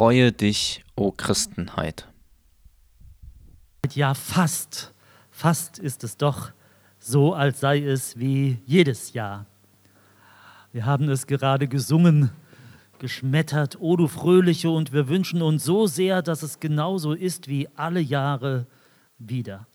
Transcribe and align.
Freue 0.00 0.32
dich, 0.32 0.82
o 0.96 1.12
Christenheit. 1.12 2.08
Ja, 3.92 4.14
fast, 4.14 4.94
fast 5.30 5.78
ist 5.78 6.04
es 6.04 6.16
doch 6.16 6.52
so, 6.98 7.34
als 7.34 7.60
sei 7.60 7.84
es 7.84 8.18
wie 8.18 8.62
jedes 8.64 9.12
Jahr. 9.12 9.44
Wir 10.72 10.86
haben 10.86 11.10
es 11.10 11.26
gerade 11.26 11.68
gesungen, 11.68 12.30
geschmettert, 12.98 13.78
O 13.78 13.94
du 13.94 14.08
Fröhliche, 14.08 14.70
und 14.70 14.94
wir 14.94 15.06
wünschen 15.06 15.42
uns 15.42 15.64
so 15.64 15.86
sehr, 15.86 16.22
dass 16.22 16.42
es 16.42 16.60
genauso 16.60 17.12
ist 17.12 17.48
wie 17.48 17.68
alle 17.76 18.00
Jahre 18.00 18.66
wieder. 19.18 19.66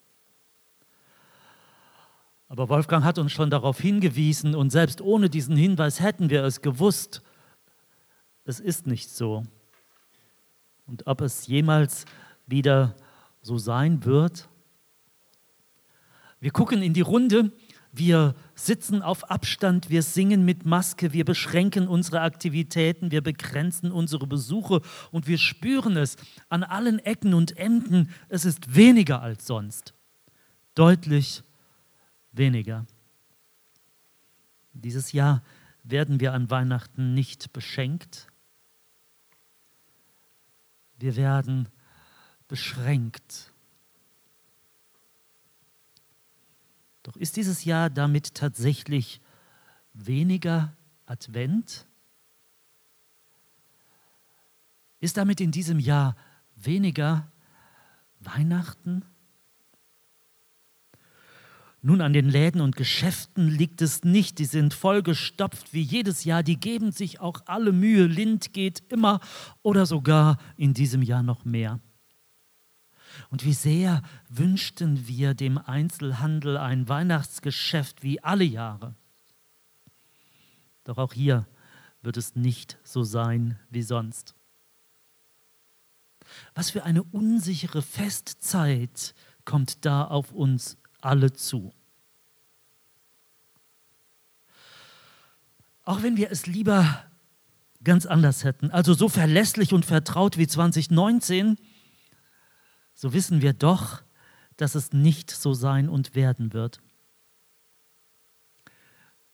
Aber 2.47 2.67
Wolfgang 2.69 3.05
hat 3.05 3.19
uns 3.19 3.31
schon 3.31 3.51
darauf 3.51 3.79
hingewiesen 3.79 4.55
und 4.55 4.71
selbst 4.71 5.01
ohne 5.01 5.29
diesen 5.29 5.55
Hinweis 5.55 5.99
hätten 5.99 6.31
wir 6.31 6.43
es 6.43 6.63
gewusst. 6.63 7.21
Es 8.43 8.59
ist 8.59 8.87
nicht 8.87 9.11
so. 9.11 9.43
Und 10.85 11.07
ob 11.07 11.21
es 11.21 11.47
jemals 11.47 12.05
wieder 12.45 12.95
so 13.41 13.57
sein 13.57 14.05
wird? 14.05 14.47
Wir 16.39 16.51
gucken 16.51 16.81
in 16.81 16.93
die 16.93 17.01
Runde, 17.01 17.51
wir 17.91 18.35
sitzen 18.55 19.01
auf 19.01 19.31
Abstand, 19.31 19.89
wir 19.89 20.03
singen 20.03 20.43
mit 20.43 20.65
Maske, 20.65 21.13
wir 21.13 21.23
beschränken 21.23 21.87
unsere 21.87 22.21
Aktivitäten, 22.21 23.09
wir 23.09 23.21
begrenzen 23.21 23.91
unsere 23.91 24.27
Besuche 24.27 24.81
und 25.11 25.27
wir 25.27 25.37
spüren 25.37 25.95
es 25.95 26.17
an 26.49 26.63
allen 26.63 26.99
Ecken 26.99 27.33
und 27.33 27.57
Enden, 27.57 28.09
es 28.27 28.43
ist 28.43 28.75
weniger 28.75 29.21
als 29.21 29.47
sonst. 29.47 29.93
Deutlich 30.75 31.41
weniger. 32.33 32.85
Dieses 34.73 35.13
Jahr 35.13 35.41
werden 35.83 36.19
wir 36.19 36.33
an 36.33 36.49
Weihnachten 36.49 37.13
nicht 37.13 37.53
beschenkt. 37.53 38.27
Wir 40.97 41.15
werden 41.15 41.69
beschränkt. 42.47 43.51
Doch 47.03 47.15
ist 47.15 47.37
dieses 47.37 47.65
Jahr 47.65 47.89
damit 47.89 48.33
tatsächlich 48.33 49.21
weniger 49.93 50.75
Advent? 51.05 51.85
Ist 54.99 55.17
damit 55.17 55.39
in 55.39 55.51
diesem 55.51 55.79
Jahr 55.79 56.15
weniger 56.55 57.31
Weihnachten? 58.19 59.05
Nun, 61.87 62.01
an 62.01 62.13
den 62.13 62.27
Läden 62.27 62.61
und 62.61 62.75
Geschäften 62.75 63.47
liegt 63.47 63.79
es 63.79 64.03
nicht, 64.03 64.39
die 64.39 64.45
sind 64.45 64.73
vollgestopft 64.73 65.71
wie 65.71 65.83
jedes 65.83 66.23
Jahr, 66.23 66.41
die 66.41 66.59
geben 66.59 66.91
sich 66.91 67.19
auch 67.19 67.41
alle 67.45 67.71
Mühe, 67.71 68.07
Lind 68.07 68.53
geht 68.53 68.81
immer 68.91 69.19
oder 69.61 69.85
sogar 69.85 70.39
in 70.57 70.73
diesem 70.73 71.03
Jahr 71.03 71.21
noch 71.21 71.45
mehr. 71.45 71.79
Und 73.29 73.45
wie 73.45 73.53
sehr 73.53 74.01
wünschten 74.29 75.07
wir 75.07 75.35
dem 75.35 75.59
Einzelhandel 75.59 76.57
ein 76.57 76.89
Weihnachtsgeschäft 76.89 78.01
wie 78.01 78.19
alle 78.23 78.45
Jahre. 78.45 78.95
Doch 80.85 80.97
auch 80.97 81.13
hier 81.13 81.45
wird 82.01 82.17
es 82.17 82.35
nicht 82.35 82.79
so 82.83 83.03
sein 83.03 83.59
wie 83.69 83.83
sonst. 83.83 84.33
Was 86.55 86.71
für 86.71 86.83
eine 86.83 87.03
unsichere 87.03 87.83
Festzeit 87.83 89.13
kommt 89.43 89.85
da 89.85 90.05
auf 90.05 90.31
uns 90.31 90.79
alle 91.05 91.33
zu. 91.33 91.73
Auch 95.83 96.01
wenn 96.01 96.17
wir 96.17 96.31
es 96.31 96.47
lieber 96.47 97.05
ganz 97.83 98.05
anders 98.05 98.43
hätten, 98.43 98.71
also 98.71 98.93
so 98.93 99.07
verlässlich 99.07 99.71
und 99.71 99.85
vertraut 99.85 100.37
wie 100.37 100.47
2019, 100.47 101.57
so 102.95 103.13
wissen 103.13 103.41
wir 103.41 103.53
doch, 103.53 104.01
dass 104.57 104.73
es 104.73 104.93
nicht 104.93 105.29
so 105.29 105.53
sein 105.53 105.87
und 105.87 106.15
werden 106.15 106.53
wird. 106.53 106.81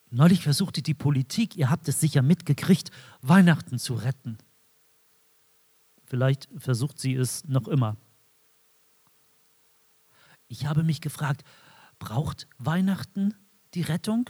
Neulich 0.10 0.44
versuchte 0.44 0.82
die 0.82 0.94
Politik, 0.94 1.56
ihr 1.56 1.70
habt 1.70 1.88
es 1.88 2.02
sicher 2.02 2.22
mitgekriegt, 2.22 2.92
Weihnachten 3.22 3.80
zu 3.80 3.94
retten. 3.94 4.38
Vielleicht 6.04 6.50
versucht 6.58 7.00
sie 7.00 7.16
es 7.16 7.46
noch 7.46 7.70
immer. 7.70 7.96
Ich 10.52 10.66
habe 10.66 10.84
mich 10.84 11.00
gefragt, 11.00 11.46
braucht 11.98 12.46
Weihnachten 12.58 13.34
die 13.74 13.84
Rettung? 13.84 14.30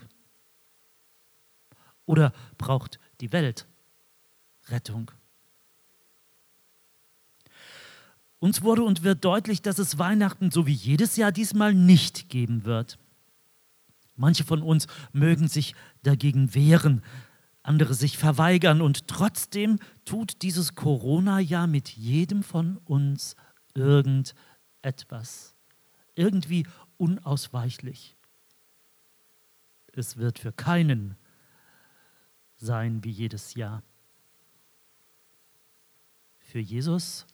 Oder 2.05 2.31
braucht 2.59 2.99
die 3.21 3.31
Welt 3.31 3.67
Rettung? 4.67 5.09
Uns 8.37 8.61
wurde 8.61 8.83
und 8.83 9.01
wird 9.01 9.25
deutlich, 9.25 9.63
dass 9.63 9.79
es 9.79 9.97
Weihnachten 9.97 10.51
so 10.51 10.67
wie 10.67 10.73
jedes 10.73 11.15
Jahr 11.15 11.31
diesmal 11.31 11.73
nicht 11.73 12.29
geben 12.29 12.65
wird. 12.65 12.99
Manche 14.15 14.43
von 14.43 14.61
uns 14.61 14.85
mögen 15.13 15.47
sich 15.47 15.73
dagegen 16.03 16.53
wehren, 16.53 17.01
andere 17.63 17.95
sich 17.95 18.19
verweigern 18.19 18.83
und 18.83 19.07
trotzdem 19.07 19.79
tut 20.05 20.43
dieses 20.43 20.75
Corona-Jahr 20.75 21.65
mit 21.65 21.89
jedem 21.89 22.43
von 22.43 22.77
uns 22.77 23.35
irgendetwas 23.73 25.55
irgendwie 26.15 26.67
unausweichlich. 26.97 28.15
Es 29.93 30.17
wird 30.17 30.39
für 30.39 30.51
keinen 30.53 31.17
sein 32.57 33.03
wie 33.03 33.09
jedes 33.09 33.55
Jahr. 33.55 33.83
Für 36.37 36.59
Jesus 36.59 37.25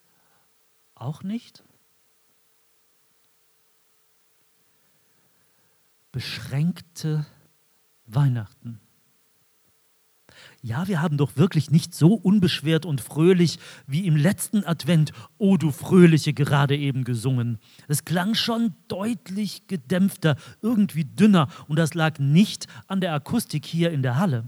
auch 0.96 1.24
nicht? 1.24 1.64
Beschränkte 6.12 7.26
Weihnachten. 8.06 8.80
Ja, 10.62 10.88
wir 10.88 11.02
haben 11.02 11.18
doch 11.18 11.38
wirklich 11.38 11.70
nicht 11.70 11.94
so 11.94 12.14
unbeschwert 12.14 12.86
und 12.86 13.00
fröhlich 13.00 13.60
wie 13.86 14.08
im 14.08 14.16
letzten 14.16 14.64
Advent, 14.64 15.14
O 15.38 15.56
du 15.56 15.72
Fröhliche, 15.72 16.34
gerade 16.34 16.76
eben 16.76 17.04
gesungen. 17.04 17.60
Es 17.88 18.06
klang 18.06 18.34
schon 18.34 18.74
deutlich 18.88 19.68
gedämpfter, 19.68 20.36
irgendwie 20.62 21.06
dünner 21.06 21.48
und 21.68 21.78
das 21.78 21.94
lag 21.94 22.20
nicht 22.20 22.68
an 22.88 23.02
der 23.02 23.14
Akustik 23.14 23.66
hier 23.66 23.92
in 23.92 24.02
der 24.02 24.18
Halle. 24.18 24.46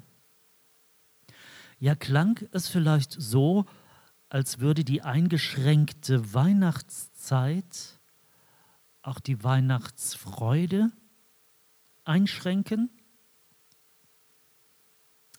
Ja, 1.78 1.96
klang 1.96 2.40
es 2.52 2.68
vielleicht 2.68 3.14
so, 3.14 3.66
als 4.30 4.59
würde 4.59 4.84
die 4.84 5.02
eingeschränkte 5.03 6.34
Weihnachtszeit 6.34 8.00
auch 9.02 9.19
die 9.19 9.44
Weihnachtsfreude 9.44 10.92
einschränken? 12.03 12.90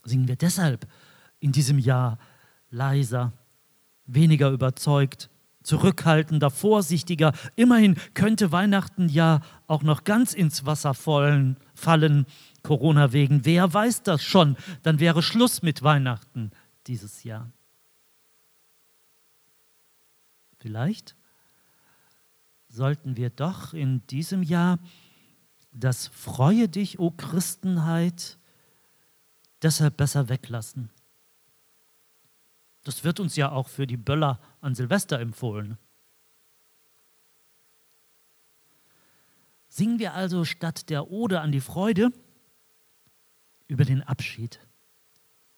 Singen 0.05 0.29
wir 0.29 0.37
deshalb 0.37 0.87
in 1.39 1.53
diesem 1.53 1.79
Jahr 1.79 2.19
leiser, 2.71 3.33
weniger 4.07 4.51
überzeugt, 4.51 5.31
zurückhaltender, 5.63 6.51
vorsichtiger. 6.51 7.33
Immerhin 7.57 7.97
könnte 8.15 8.53
Weihnachten 8.53 9.09
ja 9.09 9.41
auch 9.67 9.83
noch 9.83 10.05
ganz 10.05 10.33
ins 10.33 10.65
Wasser 10.67 10.95
fallen, 10.95 11.57
Corona 12.63 13.13
wegen. 13.13 13.45
Wer 13.45 13.73
weiß 13.73 14.03
das 14.03 14.23
schon? 14.23 14.57
Dann 14.83 15.01
wäre 15.01 15.23
Schluss 15.23 15.63
mit 15.63 15.83
Weihnachten 15.83 16.51
dieses 16.87 17.25
Jahr. 17.25 17.51
Vielleicht 20.59 21.17
sollten 22.69 23.17
wir 23.17 23.31
doch 23.31 23.73
in 23.73 24.07
diesem 24.09 24.43
Jahr 24.43 24.79
das 25.73 26.09
Freue 26.09 26.69
dich, 26.69 26.99
o 26.99 27.11
Christenheit, 27.11 28.39
deshalb 29.63 29.97
besser 29.97 30.29
weglassen. 30.29 30.91
Das 32.85 33.05
wird 33.05 33.21
uns 33.21 33.37
ja 33.37 33.53
auch 33.53 33.69
für 33.69 33.87
die 33.87 33.97
Böller 33.97 34.41
an 34.61 34.75
Silvester 34.75 35.21
empfohlen. 35.21 35.77
Singen 39.69 39.99
wir 39.99 40.15
also 40.15 40.45
statt 40.45 40.91
der 40.91 41.11
Ode 41.11 41.41
an 41.41 41.53
die 41.53 41.61
Freude 41.61 42.11
über 43.69 43.85
den 43.85 44.03
Abschied 44.03 44.59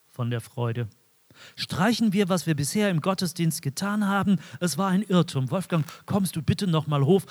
von 0.06 0.30
der 0.30 0.40
Freude. 0.40 0.88
Streichen 1.56 2.12
wir, 2.12 2.28
was 2.28 2.46
wir 2.46 2.54
bisher 2.54 2.90
im 2.90 3.00
Gottesdienst 3.00 3.62
getan 3.62 4.06
haben. 4.06 4.38
Es 4.60 4.76
war 4.76 4.88
ein 4.88 5.02
Irrtum. 5.02 5.50
Wolfgang, 5.50 5.86
kommst 6.04 6.36
du 6.36 6.42
bitte 6.42 6.66
noch 6.66 6.86
mal 6.86 7.04
hoch? 7.04 7.22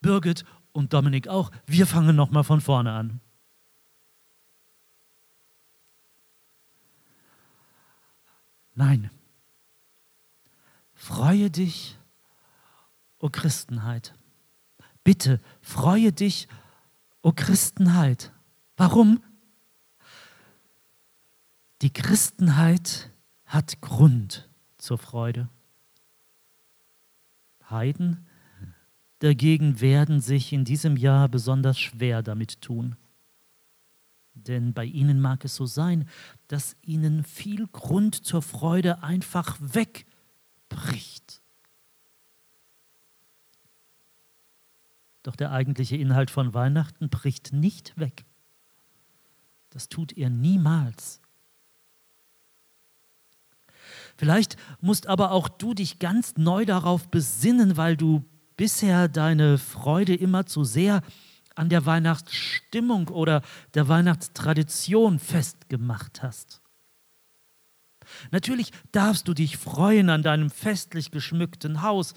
Birgit 0.00 0.44
und 0.72 0.92
Dominik 0.92 1.26
auch. 1.26 1.50
Wir 1.66 1.86
fangen 1.86 2.14
noch 2.14 2.30
mal 2.30 2.44
von 2.44 2.60
vorne 2.60 2.92
an. 2.92 3.20
Nein. 8.78 9.10
Freue 10.94 11.50
dich, 11.50 11.98
o 13.18 13.28
Christenheit. 13.28 14.14
Bitte, 15.02 15.40
freue 15.60 16.12
dich, 16.12 16.46
o 17.20 17.32
Christenheit. 17.32 18.32
Warum? 18.76 19.20
Die 21.82 21.92
Christenheit 21.92 23.10
hat 23.46 23.80
Grund 23.80 24.48
zur 24.76 24.98
Freude. 24.98 25.48
Heiden 27.68 28.28
dagegen 29.18 29.80
werden 29.80 30.20
sich 30.20 30.52
in 30.52 30.64
diesem 30.64 30.96
Jahr 30.96 31.28
besonders 31.28 31.80
schwer 31.80 32.22
damit 32.22 32.60
tun. 32.60 32.94
Denn 34.46 34.72
bei 34.72 34.84
ihnen 34.84 35.20
mag 35.20 35.44
es 35.44 35.54
so 35.54 35.66
sein, 35.66 36.08
dass 36.46 36.76
ihnen 36.82 37.24
viel 37.24 37.66
Grund 37.66 38.14
zur 38.14 38.42
Freude 38.42 39.02
einfach 39.02 39.58
wegbricht. 39.60 41.42
Doch 45.22 45.36
der 45.36 45.52
eigentliche 45.52 45.96
Inhalt 45.96 46.30
von 46.30 46.54
Weihnachten 46.54 47.10
bricht 47.10 47.52
nicht 47.52 47.98
weg. 47.98 48.24
Das 49.70 49.88
tut 49.88 50.16
er 50.16 50.30
niemals. 50.30 51.20
Vielleicht 54.16 54.56
musst 54.80 55.06
aber 55.06 55.32
auch 55.32 55.48
du 55.48 55.74
dich 55.74 55.98
ganz 55.98 56.36
neu 56.36 56.64
darauf 56.64 57.08
besinnen, 57.08 57.76
weil 57.76 57.96
du 57.96 58.24
bisher 58.56 59.08
deine 59.08 59.58
Freude 59.58 60.14
immer 60.14 60.46
zu 60.46 60.64
sehr 60.64 61.02
an 61.58 61.68
der 61.68 61.86
Weihnachtsstimmung 61.86 63.08
oder 63.08 63.42
der 63.74 63.88
Weihnachtstradition 63.88 65.18
festgemacht 65.18 66.22
hast. 66.22 66.62
Natürlich 68.30 68.72
darfst 68.92 69.26
du 69.26 69.34
dich 69.34 69.56
freuen 69.56 70.08
an 70.08 70.22
deinem 70.22 70.50
festlich 70.50 71.10
geschmückten 71.10 71.82
Haus, 71.82 72.14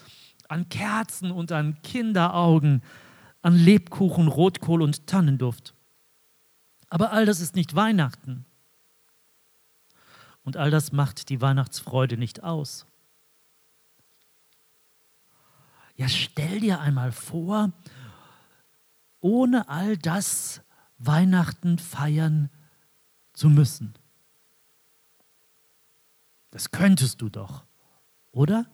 an 0.48 0.70
Kerzen 0.70 1.32
und 1.32 1.52
an 1.52 1.82
Kinderaugen, 1.82 2.84
an 3.42 3.56
Lebkuchen, 3.56 4.28
Rotkohl 4.28 4.82
und 4.84 5.08
Tannenduft. 5.08 5.74
Aber 6.90 7.12
all 7.12 7.26
das 7.26 7.40
ist 7.40 7.56
nicht 7.56 7.76
Weihnachten. 7.76 8.46
Und 10.44 10.56
all 10.56 10.70
das 10.70 10.92
macht 10.92 11.30
die 11.30 11.42
Weihnachtsfreude 11.42 12.18
nicht 12.18 12.44
aus. 12.44 12.86
Ja, 15.96 16.08
stell 16.08 16.60
dir 16.60 16.80
einmal 16.80 17.12
vor, 17.12 17.72
ohne 19.22 19.70
all 19.70 19.98
das 19.98 20.62
Weihnachten 20.98 21.80
feiern 21.80 22.50
zu 23.34 23.50
müssen. 23.50 23.94
Das 26.52 26.72
könntest 26.72 27.22
du 27.22 27.30
doch, 27.30 27.64
oder? 28.32 28.66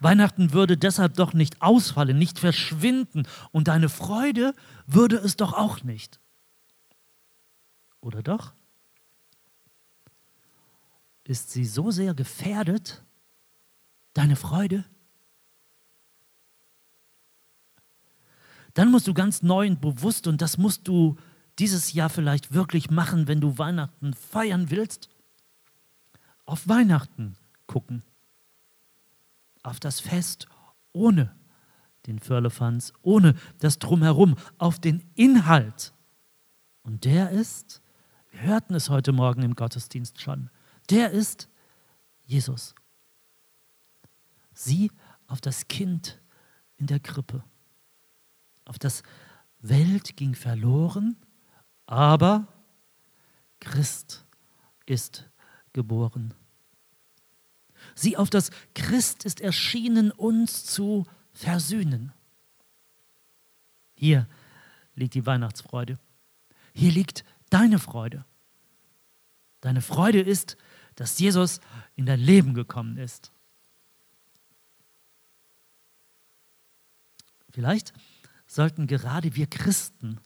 Weihnachten 0.00 0.52
würde 0.52 0.76
deshalb 0.76 1.14
doch 1.14 1.34
nicht 1.34 1.60
ausfallen, 1.60 2.18
nicht 2.18 2.38
verschwinden 2.38 3.26
und 3.50 3.68
deine 3.68 3.88
Freude 3.88 4.54
würde 4.86 5.16
es 5.16 5.36
doch 5.36 5.52
auch 5.52 5.82
nicht. 5.82 6.20
Oder 8.00 8.22
doch? 8.22 8.52
Ist 11.24 11.50
sie 11.50 11.66
so 11.66 11.90
sehr 11.90 12.14
gefährdet, 12.14 13.04
deine 14.14 14.36
Freude? 14.36 14.84
Dann 18.78 18.92
musst 18.92 19.08
du 19.08 19.12
ganz 19.12 19.42
neu 19.42 19.66
und 19.66 19.80
bewusst, 19.80 20.28
und 20.28 20.40
das 20.40 20.56
musst 20.56 20.86
du 20.86 21.16
dieses 21.58 21.94
Jahr 21.94 22.08
vielleicht 22.08 22.54
wirklich 22.54 22.92
machen, 22.92 23.26
wenn 23.26 23.40
du 23.40 23.58
Weihnachten 23.58 24.14
feiern 24.14 24.70
willst, 24.70 25.08
auf 26.44 26.68
Weihnachten 26.68 27.36
gucken. 27.66 28.04
Auf 29.64 29.80
das 29.80 29.98
Fest 29.98 30.46
ohne 30.92 31.34
den 32.06 32.20
Firlefanz, 32.20 32.92
ohne 33.02 33.34
das 33.58 33.80
Drumherum, 33.80 34.36
auf 34.58 34.78
den 34.78 35.02
Inhalt. 35.16 35.92
Und 36.84 37.04
der 37.04 37.30
ist, 37.30 37.82
wir 38.30 38.42
hörten 38.42 38.76
es 38.76 38.90
heute 38.90 39.10
Morgen 39.10 39.42
im 39.42 39.56
Gottesdienst 39.56 40.20
schon, 40.20 40.50
der 40.88 41.10
ist 41.10 41.48
Jesus. 42.26 42.76
Sieh 44.52 44.92
auf 45.26 45.40
das 45.40 45.66
Kind 45.66 46.22
in 46.76 46.86
der 46.86 47.00
Krippe. 47.00 47.42
Auf 48.68 48.78
das 48.78 49.02
Welt 49.60 50.16
ging 50.16 50.34
verloren, 50.34 51.16
aber 51.86 52.46
Christ 53.60 54.26
ist 54.84 55.28
geboren. 55.72 56.34
Sieh 57.94 58.18
auf 58.18 58.28
das 58.28 58.50
Christ 58.74 59.24
ist 59.24 59.40
erschienen, 59.40 60.10
uns 60.10 60.66
zu 60.66 61.06
versöhnen. 61.32 62.12
Hier 63.94 64.28
liegt 64.94 65.14
die 65.14 65.24
Weihnachtsfreude. 65.24 65.98
Hier 66.74 66.92
liegt 66.92 67.24
deine 67.48 67.78
Freude. 67.78 68.26
Deine 69.62 69.80
Freude 69.80 70.20
ist, 70.20 70.58
dass 70.94 71.18
Jesus 71.18 71.60
in 71.96 72.04
dein 72.04 72.20
Leben 72.20 72.52
gekommen 72.52 72.98
ist. 72.98 73.32
Vielleicht 77.50 77.94
sollten 78.48 78.88
gerade 78.88 79.36
wir 79.36 79.46
Christen 79.46 80.18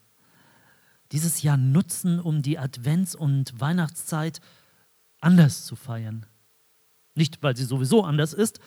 dieses 1.11 1.43
Jahr 1.43 1.59
nutzen, 1.59 2.19
um 2.19 2.41
die 2.41 2.59
Advents- 2.59 3.15
und 3.15 3.61
Weihnachtszeit 3.61 4.41
anders 5.21 5.67
zu 5.67 5.77
feiern. 5.77 6.25
Nicht, 7.15 7.43
weil 7.43 7.55
sie 7.55 7.65
sowieso 7.65 8.03
anders 8.05 8.33
ist, 8.33 8.61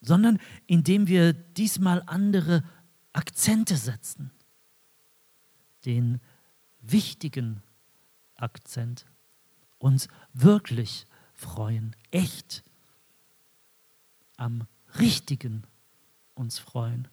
sondern 0.00 0.38
indem 0.66 1.06
wir 1.06 1.32
diesmal 1.32 2.02
andere 2.06 2.64
Akzente 3.12 3.76
setzen. 3.76 4.32
Den 5.84 6.20
wichtigen 6.80 7.62
Akzent 8.34 9.06
uns 9.78 10.08
wirklich 10.32 11.06
freuen, 11.34 11.94
echt 12.10 12.64
am 14.36 14.66
Richtigen 14.98 15.64
uns 16.34 16.58
freuen, 16.58 17.08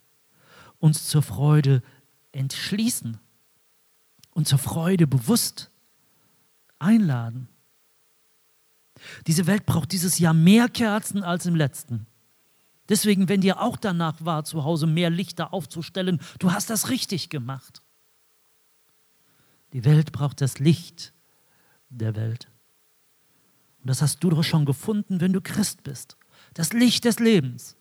uns 0.80 1.08
zur 1.08 1.22
Freude 1.22 1.82
entschließen 2.32 3.18
und 4.32 4.48
zur 4.48 4.60
Freude 4.60 5.08
bewusst 5.08 5.72
einladen. 6.80 7.48
Diese 9.28 9.48
Welt 9.48 9.66
braucht 9.66 9.92
dieses 9.92 10.20
Jahr 10.20 10.34
mehr 10.34 10.70
Kerzen 10.70 11.24
als 11.24 11.46
im 11.46 11.56
letzten. 11.56 12.08
Deswegen, 12.88 13.30
wenn 13.30 13.42
dir 13.42 13.62
auch 13.62 13.78
danach 13.78 14.24
war, 14.24 14.44
zu 14.44 14.64
Hause 14.64 14.88
mehr 14.88 15.10
Lichter 15.10 15.54
aufzustellen, 15.54 16.20
du 16.40 16.52
hast 16.52 16.70
das 16.70 16.90
richtig 16.90 17.30
gemacht. 17.30 17.82
Die 19.74 19.84
Welt 19.86 20.12
braucht 20.12 20.40
das 20.42 20.60
Licht 20.60 21.14
der 21.90 22.16
Welt. 22.16 22.48
Und 23.82 23.90
das 23.90 24.02
hast 24.02 24.24
du 24.24 24.30
doch 24.30 24.44
schon 24.44 24.66
gefunden, 24.66 25.20
wenn 25.20 25.34
du 25.34 25.42
Christ 25.42 25.84
bist. 25.84 26.18
Das 26.54 26.74
Licht 26.74 27.06
des 27.06 27.20
Lebens. 27.20 27.76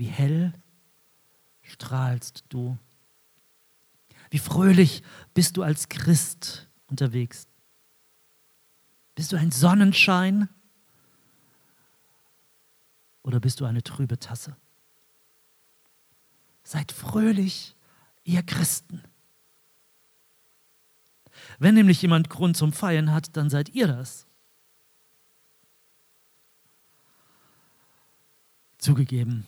Wie 0.00 0.06
hell 0.06 0.54
strahlst 1.60 2.44
du. 2.48 2.78
Wie 4.30 4.38
fröhlich 4.38 5.02
bist 5.34 5.58
du 5.58 5.62
als 5.62 5.90
Christ 5.90 6.70
unterwegs. 6.86 7.46
Bist 9.14 9.30
du 9.30 9.36
ein 9.36 9.50
Sonnenschein 9.50 10.48
oder 13.24 13.40
bist 13.40 13.60
du 13.60 13.66
eine 13.66 13.82
trübe 13.82 14.18
Tasse? 14.18 14.56
Seid 16.62 16.92
fröhlich, 16.92 17.76
ihr 18.24 18.42
Christen. 18.42 19.02
Wenn 21.58 21.74
nämlich 21.74 22.00
jemand 22.00 22.30
Grund 22.30 22.56
zum 22.56 22.72
Feiern 22.72 23.12
hat, 23.12 23.36
dann 23.36 23.50
seid 23.50 23.68
ihr 23.68 23.86
das. 23.86 24.26
Zugegeben, 28.78 29.46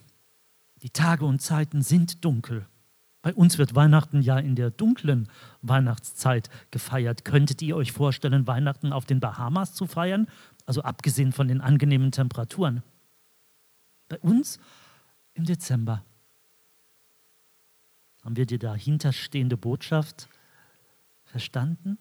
die 0.82 0.90
Tage 0.90 1.24
und 1.24 1.40
Zeiten 1.40 1.82
sind 1.82 2.24
dunkel. 2.24 2.66
Bei 3.22 3.32
uns 3.32 3.56
wird 3.56 3.76
Weihnachten 3.76 4.20
ja 4.20 4.38
in 4.38 4.56
der 4.56 4.70
dunklen 4.70 5.28
Weihnachtszeit 5.62 6.50
gefeiert. 6.72 7.24
Könntet 7.24 7.62
ihr 7.62 7.76
euch 7.76 7.92
vorstellen, 7.92 8.48
Weihnachten 8.48 8.92
auf 8.92 9.04
den 9.04 9.20
Bahamas 9.20 9.74
zu 9.74 9.86
feiern? 9.86 10.26
Also 10.66 10.82
abgesehen 10.82 11.32
von 11.32 11.46
den 11.46 11.60
angenehmen 11.60 12.10
Temperaturen. 12.10 12.82
Bei 14.08 14.18
uns 14.18 14.58
im 15.34 15.44
Dezember. 15.44 16.04
Haben 18.24 18.36
wir 18.36 18.46
die 18.46 18.58
dahinterstehende 18.58 19.56
Botschaft 19.56 20.28
Verstanden? 21.24 21.98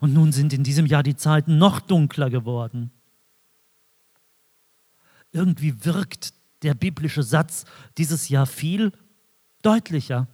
Und 0.00 0.12
nun 0.12 0.32
sind 0.32 0.52
in 0.52 0.62
diesem 0.62 0.84
Jahr 0.84 1.02
die 1.02 1.16
Zeiten 1.16 1.56
noch 1.56 1.80
dunkler 1.80 2.28
geworden. 2.28 2.90
Irgendwie 5.32 5.84
wirkt 5.84 6.34
der 6.62 6.74
biblische 6.74 7.22
Satz 7.22 7.64
dieses 7.98 8.28
Jahr 8.28 8.46
viel 8.46 8.92
deutlicher. 9.62 10.28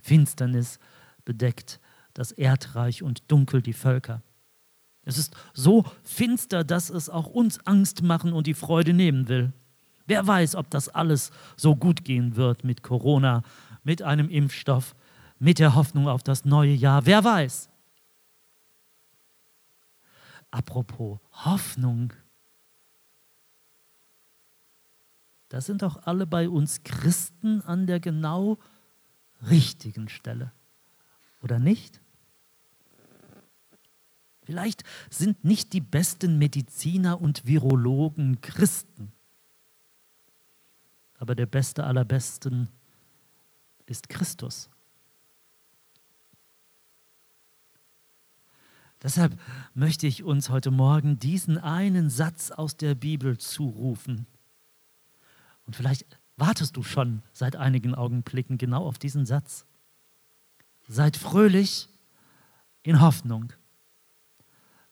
Finsternis 0.00 0.78
bedeckt 1.24 1.80
das 2.12 2.32
Erdreich 2.32 3.02
und 3.02 3.30
dunkel 3.30 3.62
die 3.62 3.72
Völker. 3.72 4.22
Es 5.04 5.18
ist 5.18 5.36
so 5.52 5.84
finster, 6.02 6.64
dass 6.64 6.88
es 6.88 7.10
auch 7.10 7.26
uns 7.26 7.58
Angst 7.66 8.02
machen 8.02 8.32
und 8.32 8.46
die 8.46 8.54
Freude 8.54 8.94
nehmen 8.94 9.28
will. 9.28 9.52
Wer 10.06 10.26
weiß, 10.26 10.54
ob 10.54 10.70
das 10.70 10.88
alles 10.88 11.30
so 11.56 11.76
gut 11.76 12.04
gehen 12.04 12.36
wird 12.36 12.64
mit 12.64 12.82
Corona, 12.82 13.42
mit 13.82 14.02
einem 14.02 14.28
Impfstoff, 14.28 14.94
mit 15.38 15.58
der 15.58 15.74
Hoffnung 15.74 16.08
auf 16.08 16.22
das 16.22 16.44
neue 16.44 16.72
Jahr. 16.72 17.06
Wer 17.06 17.24
weiß? 17.24 17.68
apropos 20.54 21.18
Hoffnung. 21.32 22.12
Da 25.54 25.60
sind 25.60 25.82
doch 25.82 26.04
alle 26.04 26.26
bei 26.26 26.48
uns 26.48 26.82
Christen 26.82 27.60
an 27.60 27.86
der 27.86 28.00
genau 28.00 28.58
richtigen 29.48 30.08
Stelle. 30.08 30.50
Oder 31.42 31.60
nicht? 31.60 32.00
Vielleicht 34.42 34.82
sind 35.10 35.44
nicht 35.44 35.72
die 35.72 35.80
besten 35.80 36.38
Mediziner 36.38 37.20
und 37.20 37.46
Virologen 37.46 38.40
Christen, 38.40 39.12
aber 41.18 41.36
der 41.36 41.46
beste 41.46 41.84
aller 41.84 42.04
Besten 42.04 42.68
ist 43.86 44.08
Christus. 44.08 44.68
Deshalb 49.00 49.38
möchte 49.72 50.08
ich 50.08 50.24
uns 50.24 50.48
heute 50.48 50.72
Morgen 50.72 51.20
diesen 51.20 51.58
einen 51.58 52.10
Satz 52.10 52.50
aus 52.50 52.76
der 52.76 52.96
Bibel 52.96 53.38
zurufen. 53.38 54.26
Und 55.66 55.76
vielleicht 55.76 56.06
wartest 56.36 56.76
du 56.76 56.82
schon 56.82 57.22
seit 57.32 57.56
einigen 57.56 57.94
Augenblicken 57.94 58.58
genau 58.58 58.86
auf 58.86 58.98
diesen 58.98 59.26
Satz. 59.26 59.66
Seid 60.88 61.16
fröhlich 61.16 61.88
in 62.82 63.00
Hoffnung. 63.00 63.52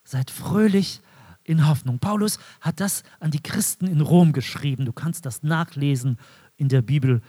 Seid 0.03 0.31
fröhlich 0.31 1.01
in 1.43 1.67
Hoffnung. 1.67 1.99
Paulus 1.99 2.39
hat 2.61 2.79
das 2.79 3.03
an 3.19 3.31
die 3.31 3.43
Christen 3.43 3.87
in 3.87 4.01
Rom 4.01 4.31
geschrieben. 4.31 4.85
Du 4.85 4.93
kannst 4.93 5.25
das 5.25 5.43
nachlesen 5.43 6.17
in 6.57 6.69
der 6.69 6.81
Bibel. 6.81 7.21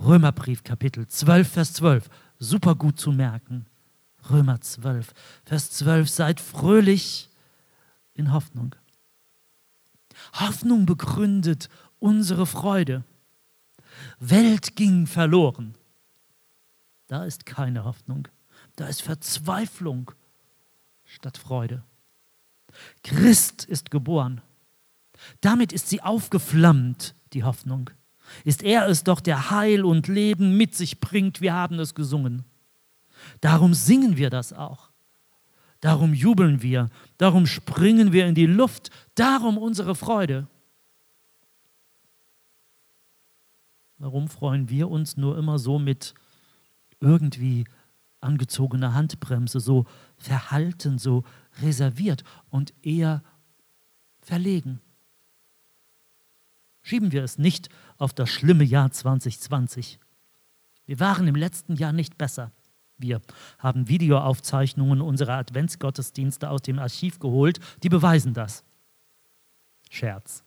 Römerbrief 0.00 0.64
Kapitel 0.64 1.06
12, 1.06 1.48
Vers 1.48 1.72
12. 1.74 2.08
Super 2.38 2.74
gut 2.74 2.98
zu 2.98 3.12
merken. 3.12 3.66
Römer 4.30 4.60
12, 4.60 5.12
Vers 5.44 5.70
12. 5.70 6.08
Seid 6.08 6.40
fröhlich 6.40 7.28
in 8.14 8.32
Hoffnung. 8.32 8.74
Hoffnung 10.34 10.86
begründet 10.86 11.68
unsere 12.02 12.46
Freude. 12.46 13.04
Welt 14.18 14.76
ging 14.76 15.06
verloren. 15.06 15.74
Da 17.06 17.24
ist 17.24 17.46
keine 17.46 17.84
Hoffnung. 17.84 18.28
Da 18.76 18.86
ist 18.86 19.02
Verzweiflung 19.02 20.10
statt 21.04 21.38
Freude. 21.38 21.84
Christ 23.04 23.64
ist 23.64 23.90
geboren. 23.90 24.40
Damit 25.40 25.72
ist 25.72 25.88
sie 25.88 26.02
aufgeflammt, 26.02 27.14
die 27.32 27.44
Hoffnung. 27.44 27.90
Ist 28.44 28.62
er 28.62 28.88
es 28.88 29.04
doch, 29.04 29.20
der 29.20 29.50
Heil 29.50 29.84
und 29.84 30.08
Leben 30.08 30.56
mit 30.56 30.74
sich 30.74 31.00
bringt. 31.00 31.40
Wir 31.40 31.52
haben 31.52 31.78
es 31.78 31.94
gesungen. 31.94 32.44
Darum 33.40 33.74
singen 33.74 34.16
wir 34.16 34.30
das 34.30 34.52
auch. 34.52 34.90
Darum 35.80 36.14
jubeln 36.14 36.62
wir. 36.62 36.88
Darum 37.18 37.46
springen 37.46 38.12
wir 38.12 38.26
in 38.26 38.34
die 38.34 38.46
Luft. 38.46 38.90
Darum 39.14 39.58
unsere 39.58 39.94
Freude. 39.94 40.48
Warum 44.02 44.26
freuen 44.26 44.68
wir 44.68 44.90
uns 44.90 45.16
nur 45.16 45.38
immer 45.38 45.60
so 45.60 45.78
mit 45.78 46.14
irgendwie 46.98 47.68
angezogener 48.20 48.94
Handbremse, 48.94 49.60
so 49.60 49.86
verhalten, 50.16 50.98
so 50.98 51.22
reserviert 51.62 52.24
und 52.50 52.74
eher 52.84 53.22
verlegen? 54.20 54.80
Schieben 56.82 57.12
wir 57.12 57.22
es 57.22 57.38
nicht 57.38 57.68
auf 57.96 58.12
das 58.12 58.28
schlimme 58.28 58.64
Jahr 58.64 58.90
2020. 58.90 60.00
Wir 60.84 60.98
waren 60.98 61.28
im 61.28 61.36
letzten 61.36 61.76
Jahr 61.76 61.92
nicht 61.92 62.18
besser. 62.18 62.50
Wir 62.98 63.22
haben 63.60 63.86
Videoaufzeichnungen 63.86 65.00
unserer 65.00 65.34
Adventsgottesdienste 65.34 66.50
aus 66.50 66.62
dem 66.62 66.80
Archiv 66.80 67.20
geholt, 67.20 67.60
die 67.84 67.88
beweisen 67.88 68.34
das. 68.34 68.64
Scherz. 69.90 70.42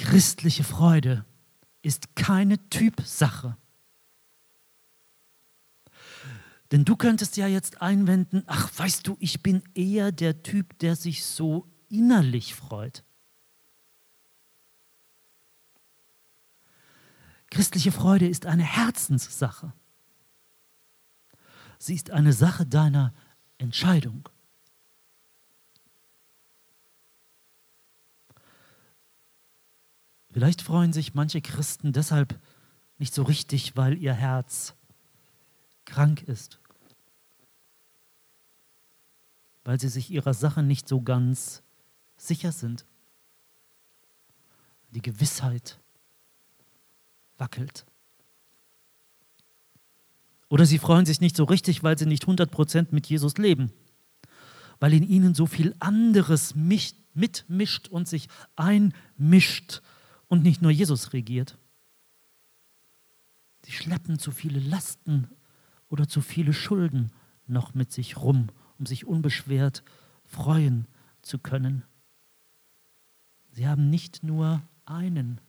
Christliche 0.00 0.64
Freude 0.64 1.26
ist 1.82 2.16
keine 2.16 2.56
Typsache. 2.70 3.58
Denn 6.72 6.86
du 6.86 6.96
könntest 6.96 7.36
ja 7.36 7.46
jetzt 7.46 7.82
einwenden, 7.82 8.42
ach 8.46 8.70
weißt 8.78 9.06
du, 9.06 9.18
ich 9.20 9.42
bin 9.42 9.62
eher 9.74 10.10
der 10.10 10.42
Typ, 10.42 10.78
der 10.78 10.96
sich 10.96 11.26
so 11.26 11.66
innerlich 11.90 12.54
freut. 12.54 13.04
Christliche 17.50 17.92
Freude 17.92 18.26
ist 18.26 18.46
eine 18.46 18.64
Herzenssache. 18.64 19.74
Sie 21.78 21.94
ist 21.94 22.10
eine 22.10 22.32
Sache 22.32 22.64
deiner 22.64 23.12
Entscheidung. 23.58 24.30
Vielleicht 30.40 30.62
freuen 30.62 30.94
sich 30.94 31.12
manche 31.12 31.42
Christen 31.42 31.92
deshalb 31.92 32.40
nicht 32.96 33.12
so 33.12 33.24
richtig, 33.24 33.76
weil 33.76 33.98
ihr 33.98 34.14
Herz 34.14 34.74
krank 35.84 36.22
ist, 36.22 36.58
weil 39.64 39.78
sie 39.78 39.90
sich 39.90 40.10
ihrer 40.10 40.32
Sache 40.32 40.62
nicht 40.62 40.88
so 40.88 41.02
ganz 41.02 41.62
sicher 42.16 42.52
sind. 42.52 42.86
Die 44.92 45.02
Gewissheit 45.02 45.78
wackelt. 47.36 47.84
Oder 50.48 50.64
sie 50.64 50.78
freuen 50.78 51.04
sich 51.04 51.20
nicht 51.20 51.36
so 51.36 51.44
richtig, 51.44 51.82
weil 51.82 51.98
sie 51.98 52.06
nicht 52.06 52.24
100% 52.24 52.86
mit 52.92 53.06
Jesus 53.08 53.36
leben, 53.36 53.72
weil 54.78 54.94
in 54.94 55.06
ihnen 55.06 55.34
so 55.34 55.44
viel 55.44 55.76
anderes 55.80 56.54
mitmischt 56.54 57.88
und 57.88 58.08
sich 58.08 58.28
einmischt 58.56 59.82
und 60.30 60.44
nicht 60.44 60.62
nur 60.62 60.70
Jesus 60.70 61.12
regiert. 61.12 61.58
Sie 63.64 63.72
schleppen 63.72 64.18
zu 64.18 64.30
viele 64.30 64.60
Lasten 64.60 65.28
oder 65.88 66.08
zu 66.08 66.22
viele 66.22 66.54
Schulden 66.54 67.10
noch 67.46 67.74
mit 67.74 67.92
sich 67.92 68.16
rum, 68.16 68.46
um 68.78 68.86
sich 68.86 69.04
unbeschwert 69.04 69.82
freuen 70.24 70.86
zu 71.20 71.40
können. 71.40 71.82
Sie 73.50 73.66
haben 73.66 73.90
nicht 73.90 74.22
nur 74.22 74.62
einen 74.86 75.40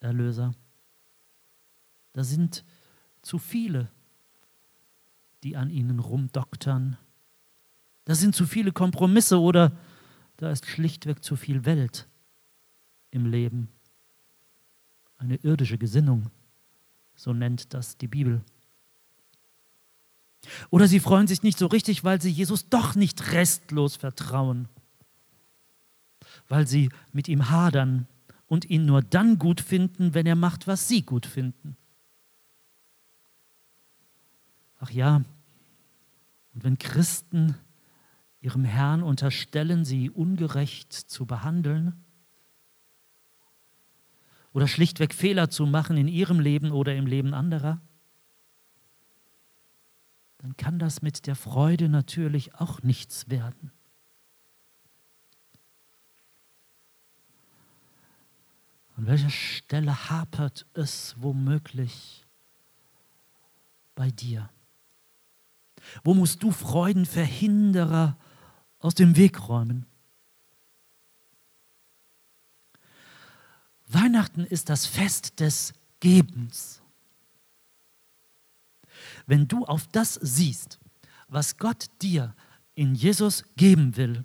Erlöser. 0.00 0.54
Da 2.14 2.24
sind 2.24 2.64
zu 3.20 3.38
viele, 3.38 3.90
die 5.42 5.56
an 5.56 5.68
ihnen 5.68 5.98
rumdoktern. 6.00 6.96
Da 8.06 8.14
sind 8.14 8.34
zu 8.34 8.46
viele 8.46 8.72
Kompromisse 8.72 9.38
oder 9.38 9.76
da 10.38 10.50
ist 10.50 10.64
schlichtweg 10.64 11.22
zu 11.22 11.36
viel 11.36 11.66
Welt 11.66 12.08
im 13.14 13.26
Leben. 13.26 13.68
Eine 15.16 15.36
irdische 15.36 15.78
Gesinnung, 15.78 16.30
so 17.14 17.32
nennt 17.32 17.72
das 17.72 17.96
die 17.96 18.08
Bibel. 18.08 18.42
Oder 20.68 20.88
sie 20.88 21.00
freuen 21.00 21.26
sich 21.26 21.42
nicht 21.42 21.56
so 21.56 21.66
richtig, 21.66 22.04
weil 22.04 22.20
sie 22.20 22.30
Jesus 22.30 22.68
doch 22.68 22.94
nicht 22.96 23.32
restlos 23.32 23.96
vertrauen, 23.96 24.68
weil 26.48 26.66
sie 26.66 26.90
mit 27.12 27.28
ihm 27.28 27.48
hadern 27.48 28.06
und 28.46 28.68
ihn 28.68 28.84
nur 28.84 29.00
dann 29.00 29.38
gut 29.38 29.60
finden, 29.60 30.12
wenn 30.12 30.26
er 30.26 30.36
macht, 30.36 30.66
was 30.66 30.88
sie 30.88 31.02
gut 31.02 31.24
finden. 31.24 31.76
Ach 34.80 34.90
ja, 34.90 35.22
und 36.52 36.64
wenn 36.64 36.78
Christen 36.78 37.54
ihrem 38.40 38.64
Herrn 38.64 39.02
unterstellen, 39.02 39.86
sie 39.86 40.10
ungerecht 40.10 40.92
zu 40.92 41.24
behandeln, 41.24 42.03
oder 44.54 44.68
schlichtweg 44.68 45.12
Fehler 45.12 45.50
zu 45.50 45.66
machen 45.66 45.98
in 45.98 46.08
ihrem 46.08 46.40
Leben 46.40 46.70
oder 46.70 46.94
im 46.94 47.06
Leben 47.06 47.34
anderer, 47.34 47.82
dann 50.38 50.56
kann 50.56 50.78
das 50.78 51.02
mit 51.02 51.26
der 51.26 51.36
Freude 51.36 51.88
natürlich 51.88 52.54
auch 52.54 52.82
nichts 52.82 53.28
werden. 53.28 53.72
An 58.96 59.06
welcher 59.06 59.30
Stelle 59.30 60.08
hapert 60.08 60.66
es 60.72 61.16
womöglich 61.18 62.24
bei 63.96 64.10
dir? 64.12 64.48
Wo 66.04 66.14
musst 66.14 66.44
du 66.44 66.52
Freudenverhinderer 66.52 68.16
aus 68.78 68.94
dem 68.94 69.16
Weg 69.16 69.48
räumen? 69.48 69.86
Weihnachten 73.94 74.44
ist 74.44 74.68
das 74.68 74.86
Fest 74.86 75.40
des 75.40 75.72
Gebens. 76.00 76.82
Wenn 79.26 79.48
du 79.48 79.64
auf 79.64 79.86
das 79.88 80.14
siehst, 80.14 80.78
was 81.28 81.56
Gott 81.56 81.86
dir 82.02 82.34
in 82.74 82.94
Jesus 82.94 83.44
geben 83.56 83.96
will, 83.96 84.24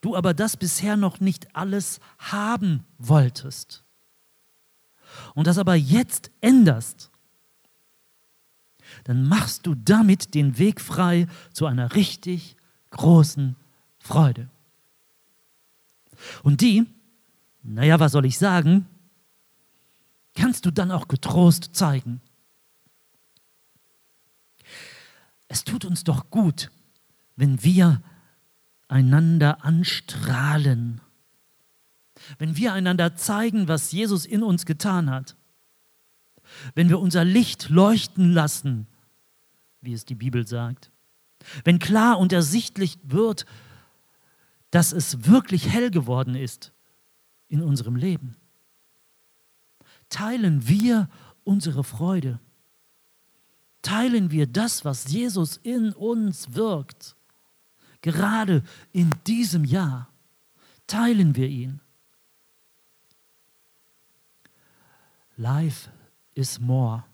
du 0.00 0.16
aber 0.16 0.34
das 0.34 0.56
bisher 0.56 0.96
noch 0.96 1.20
nicht 1.20 1.54
alles 1.54 2.00
haben 2.18 2.84
wolltest 2.98 3.84
und 5.34 5.46
das 5.46 5.58
aber 5.58 5.74
jetzt 5.74 6.30
änderst, 6.40 7.10
dann 9.04 9.28
machst 9.28 9.66
du 9.66 9.74
damit 9.74 10.34
den 10.34 10.58
Weg 10.58 10.80
frei 10.80 11.26
zu 11.52 11.66
einer 11.66 11.94
richtig 11.94 12.56
großen 12.90 13.56
Freude. 13.98 14.48
Und 16.42 16.62
die, 16.62 16.86
naja, 17.74 18.00
was 18.00 18.12
soll 18.12 18.24
ich 18.24 18.38
sagen, 18.38 18.86
kannst 20.34 20.64
du 20.64 20.70
dann 20.70 20.90
auch 20.90 21.08
getrost 21.08 21.70
zeigen. 21.72 22.20
Es 25.48 25.64
tut 25.64 25.84
uns 25.84 26.04
doch 26.04 26.30
gut, 26.30 26.70
wenn 27.36 27.62
wir 27.62 28.02
einander 28.88 29.64
anstrahlen, 29.64 31.00
wenn 32.38 32.56
wir 32.56 32.72
einander 32.72 33.16
zeigen, 33.16 33.68
was 33.68 33.92
Jesus 33.92 34.24
in 34.24 34.42
uns 34.42 34.64
getan 34.66 35.10
hat, 35.10 35.36
wenn 36.74 36.88
wir 36.88 36.98
unser 36.98 37.24
Licht 37.24 37.68
leuchten 37.68 38.32
lassen, 38.32 38.86
wie 39.80 39.92
es 39.92 40.04
die 40.04 40.14
Bibel 40.14 40.46
sagt, 40.46 40.90
wenn 41.64 41.78
klar 41.78 42.18
und 42.18 42.32
ersichtlich 42.32 42.98
wird, 43.02 43.46
dass 44.70 44.92
es 44.92 45.26
wirklich 45.26 45.68
hell 45.68 45.90
geworden 45.90 46.34
ist 46.34 46.72
in 47.48 47.62
unserem 47.62 47.96
Leben, 47.96 48.36
teilen 50.08 50.68
wir 50.68 51.08
unsere 51.44 51.84
Freude, 51.84 52.40
teilen 53.82 54.30
wir 54.30 54.46
das, 54.46 54.84
was 54.84 55.10
Jesus 55.10 55.56
in 55.58 55.92
uns 55.92 56.54
wirkt, 56.54 57.16
gerade 58.00 58.62
in 58.92 59.12
diesem 59.26 59.64
Jahr, 59.64 60.08
teilen 60.86 61.36
wir 61.36 61.48
ihn. 61.48 61.80
Life 65.36 65.88
is 66.34 66.58
more. 66.58 67.04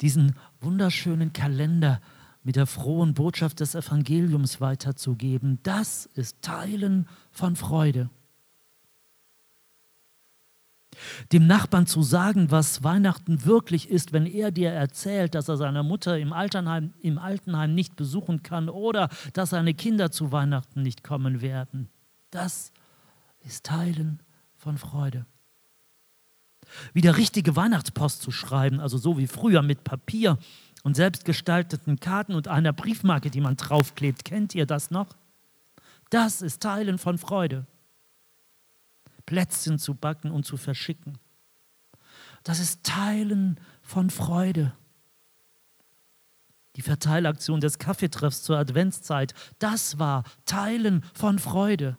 Diesen 0.00 0.36
wunderschönen 0.60 1.32
Kalender 1.32 2.00
mit 2.42 2.56
der 2.56 2.66
frohen 2.66 3.14
Botschaft 3.14 3.60
des 3.60 3.74
Evangeliums 3.74 4.60
weiterzugeben, 4.60 5.58
das 5.62 6.06
ist 6.06 6.42
Teilen 6.42 7.08
von 7.30 7.56
Freude. 7.56 8.10
Dem 11.32 11.46
Nachbarn 11.46 11.86
zu 11.86 12.02
sagen, 12.02 12.50
was 12.50 12.82
Weihnachten 12.82 13.44
wirklich 13.44 13.90
ist, 13.90 14.12
wenn 14.12 14.26
er 14.26 14.50
dir 14.50 14.70
erzählt, 14.70 15.34
dass 15.34 15.48
er 15.48 15.56
seine 15.56 15.82
Mutter 15.82 16.18
im 16.18 16.32
Altenheim, 16.32 16.94
im 17.00 17.18
Altenheim 17.18 17.74
nicht 17.74 17.96
besuchen 17.96 18.42
kann 18.42 18.68
oder 18.68 19.08
dass 19.32 19.50
seine 19.50 19.74
Kinder 19.74 20.10
zu 20.10 20.32
Weihnachten 20.32 20.82
nicht 20.82 21.04
kommen 21.04 21.40
werden. 21.40 21.88
Das 22.30 22.72
ist 23.40 23.64
Teilen 23.64 24.20
von 24.56 24.78
Freude. 24.78 25.26
Wieder 26.92 27.16
richtige 27.16 27.54
Weihnachtspost 27.54 28.22
zu 28.22 28.30
schreiben, 28.30 28.80
also 28.80 28.98
so 28.98 29.18
wie 29.18 29.26
früher 29.26 29.62
mit 29.62 29.84
Papier 29.84 30.38
und 30.82 30.96
selbstgestalteten 30.96 32.00
Karten 32.00 32.34
und 32.34 32.48
einer 32.48 32.72
Briefmarke, 32.72 33.30
die 33.30 33.40
man 33.40 33.56
draufklebt. 33.56 34.24
Kennt 34.24 34.54
ihr 34.54 34.66
das 34.66 34.90
noch? 34.90 35.16
Das 36.10 36.42
ist 36.42 36.62
Teilen 36.62 36.98
von 36.98 37.18
Freude. 37.18 37.66
Plätzchen 39.26 39.78
zu 39.78 39.94
backen 39.94 40.30
und 40.30 40.46
zu 40.46 40.56
verschicken. 40.56 41.18
Das 42.44 42.60
ist 42.60 42.84
Teilen 42.84 43.60
von 43.82 44.08
Freude. 44.10 44.72
Die 46.76 46.82
Verteilaktion 46.82 47.60
des 47.60 47.78
Kaffeetreffs 47.78 48.42
zur 48.42 48.58
Adventszeit, 48.58 49.34
das 49.58 49.98
war 49.98 50.24
Teilen 50.44 51.02
von 51.14 51.38
Freude. 51.38 51.98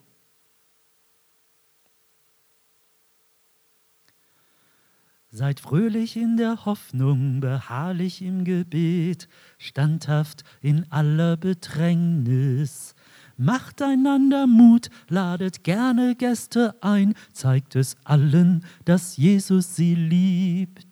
Seid 5.29 5.59
fröhlich 5.59 6.15
in 6.15 6.37
der 6.37 6.65
Hoffnung, 6.65 7.41
beharrlich 7.41 8.21
im 8.21 8.45
Gebet, 8.45 9.27
standhaft 9.57 10.43
in 10.61 10.89
aller 10.91 11.35
Bedrängnis. 11.35 12.95
Macht 13.37 13.83
einander 13.83 14.47
Mut, 14.47 14.89
ladet 15.09 15.63
gerne 15.63 16.15
Gäste 16.15 16.75
ein, 16.81 17.13
zeigt 17.31 17.75
es 17.75 17.95
allen, 18.03 18.65
dass 18.83 19.15
Jesus 19.15 19.75
sie 19.75 19.93
liebt. 19.93 20.87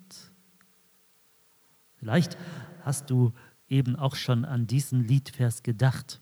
Vielleicht 1.95 2.37
hast 2.83 3.09
du 3.09 3.33
eben 3.67 3.95
auch 3.95 4.15
schon 4.15 4.45
an 4.45 4.67
diesen 4.67 5.07
Liedvers 5.07 5.63
gedacht. 5.63 6.21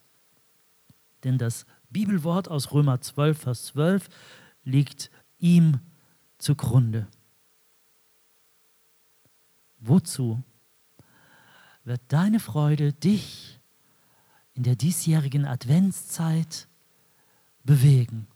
Denn 1.26 1.38
das 1.38 1.66
Bibelwort 1.90 2.50
aus 2.50 2.72
Römer 2.72 3.02
12, 3.02 3.38
Vers 3.38 3.66
12 3.66 4.08
liegt 4.64 5.12
ihm 5.40 5.80
zugrunde. 6.38 7.08
Wozu 9.80 10.42
wird 11.84 12.02
deine 12.08 12.40
Freude 12.40 12.94
dich 12.94 13.60
in 14.54 14.64
der 14.64 14.76
diesjährigen 14.76 15.46
Adventszeit 15.46 16.68
bewegen. 17.64 18.28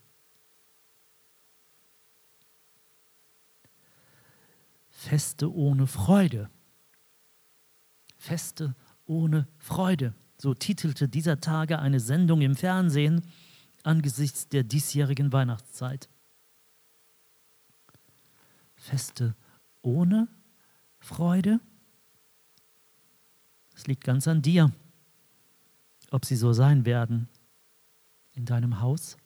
Feste 4.90 5.54
ohne 5.54 5.86
Freude. 5.86 6.50
Feste 8.18 8.76
ohne 9.06 9.48
Freude. 9.58 10.16
So 10.40 10.54
titelte 10.54 11.08
dieser 11.08 11.40
Tage 11.40 11.80
eine 11.80 12.00
Sendung 12.00 12.42
im 12.42 12.56
Fernsehen 12.56 13.22
angesichts 13.84 14.50
der 14.50 14.64
diesjährigen 14.64 15.32
Weihnachtszeit. 15.32 16.10
Feste 18.76 19.36
ohne 19.82 20.28
Freude? 21.00 21.60
Es 23.76 23.88
liegt 23.88 24.04
ganz 24.04 24.28
an 24.28 24.42
dir 24.42 24.72
ob 26.12 26.26
sie 26.26 26.36
so 26.36 26.54
sein 26.54 26.86
werden 26.86 27.28
in 28.34 28.46
deinem 28.46 28.80
Haus 28.82 29.18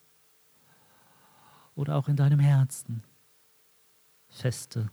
oder 1.76 1.96
auch 1.96 2.08
in 2.08 2.16
deinem 2.16 2.40
Herzen. 2.40 3.04
Feste 4.30 4.90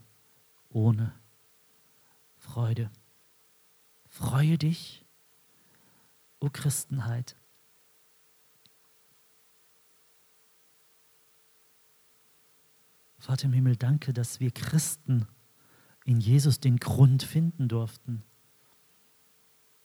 ohne 0.69 1.13
Freude. 2.37 2.91
Freue 4.09 4.59
dich, 4.59 5.05
o 6.41 6.49
Christenheit. 6.51 7.37
Vater 13.19 13.47
im 13.47 13.53
Himmel, 13.53 13.77
danke, 13.77 14.13
dass 14.13 14.41
wir 14.41 14.51
Christen 14.51 15.27
in 16.05 16.21
Jesus 16.21 16.61
den 16.61 16.79
Grund 16.79 17.23
finden 17.23 17.69
durften 17.69 18.23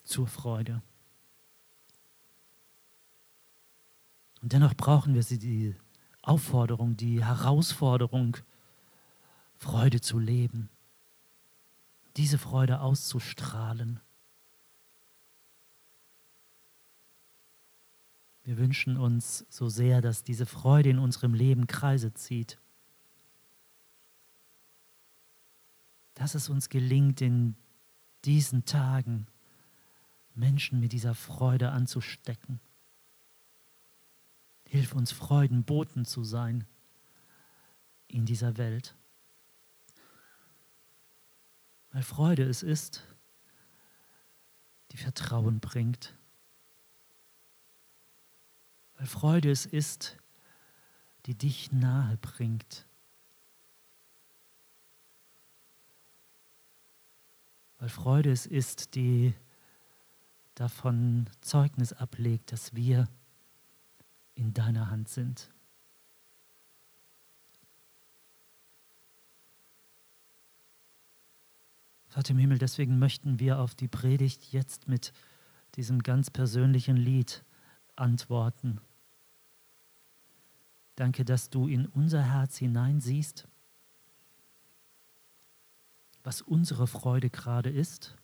zur 0.04 0.28
Freude. 0.28 0.82
Und 4.44 4.52
dennoch 4.52 4.74
brauchen 4.74 5.16
wir 5.16 5.24
sie 5.24 5.40
die 5.40 5.74
Aufforderung, 6.22 6.98
die 6.98 7.24
Herausforderung, 7.24 8.36
Freude 9.56 10.02
zu 10.02 10.20
leben, 10.20 10.70
diese 12.18 12.38
Freude 12.38 12.82
auszustrahlen. 12.82 14.02
Wir 18.44 18.58
wünschen 18.58 18.98
uns 18.98 19.46
so 19.50 19.70
sehr, 19.70 20.02
dass 20.02 20.26
diese 20.26 20.46
Freude 20.46 20.90
in 20.90 21.00
unserem 21.00 21.34
Leben 21.34 21.66
Kreise 21.66 22.14
zieht. 22.14 22.60
Dass 26.16 26.36
es 26.36 26.50
uns 26.50 26.68
gelingt, 26.68 27.22
in 27.22 27.56
diesen 28.26 28.66
Tagen 28.66 29.26
Menschen 30.36 30.82
mit 30.82 30.92
dieser 30.92 31.16
Freude 31.16 31.72
anzustecken. 31.72 32.60
Hilf 34.74 34.96
uns, 34.96 35.12
Freudenboten 35.12 36.04
zu 36.04 36.24
sein 36.24 36.66
in 38.08 38.26
dieser 38.26 38.58
Welt. 38.58 38.96
Weil 41.92 42.02
Freude 42.02 42.42
es 42.42 42.64
ist, 42.64 43.04
die 44.92 44.98
Vertrauen 44.98 45.60
bringt. 45.60 46.18
Weil 48.96 49.06
Freude 49.06 49.52
es 49.52 49.68
ist, 49.68 50.18
die 51.28 51.36
dich 51.36 51.72
nahe 51.72 52.18
bringt. 52.18 52.88
Weil 57.78 57.90
Freude 57.90 58.32
es 58.32 58.48
ist, 58.48 58.96
die 58.96 59.36
davon 60.56 61.30
Zeugnis 61.42 61.94
ablegt, 61.94 62.52
dass 62.52 62.74
wir 62.74 63.08
in 64.36 64.54
deiner 64.54 64.90
Hand 64.90 65.10
sind. 65.10 65.52
Vater 72.08 72.32
im 72.32 72.38
Himmel, 72.38 72.60
deswegen 72.60 73.00
möchten 73.00 73.40
wir 73.40 73.60
auf 73.60 73.74
die 73.74 73.88
Predigt 73.88 74.52
jetzt 74.52 74.88
mit 74.88 75.14
diesem 75.76 76.04
ganz 76.04 76.30
persönlichen 76.30 76.96
Lied 76.96 77.44
antworten. 77.96 78.80
Danke, 80.96 81.26
dass 81.26 81.50
du 81.50 81.68
in 81.68 81.88
unser 81.88 82.22
Herz 82.22 82.58
hineinsiehst. 82.58 83.48
was 86.24 86.42
unsere 86.42 86.88
Freude 86.88 87.30
gerade 87.30 87.70
ist, 87.70 88.16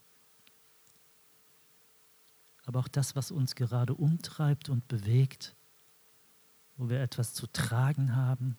aber 2.63 2.79
auch 2.79 2.87
das, 2.87 3.15
was 3.15 3.29
uns 3.29 3.55
gerade 3.55 3.93
umtreibt 3.93 4.69
und 4.69 4.87
bewegt, 4.87 5.55
wo 6.79 6.87
wir 6.87 7.01
etwas 7.01 7.33
zu 7.33 7.45
tragen 7.47 8.15
haben, 8.15 8.57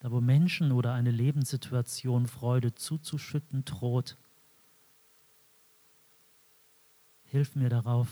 da 0.00 0.10
wo 0.10 0.20
Menschen 0.20 0.70
oder 0.70 0.92
eine 0.92 1.10
Lebenssituation 1.10 2.26
Freude 2.26 2.74
zuzuschütten 2.74 3.64
droht. 3.64 4.18
Hilf 7.24 7.56
mir 7.56 7.70
darauf 7.70 8.08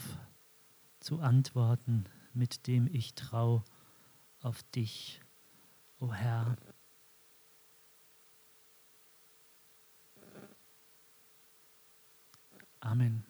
zu 1.00 1.20
antworten, 1.20 2.04
mit 2.32 2.66
dem 2.66 2.86
ich 2.86 3.14
trau 3.14 3.62
auf 4.40 4.62
dich, 4.74 5.20
o 6.00 6.06
oh 6.06 6.12
Herr. 6.14 6.56
Amen. 12.80 13.27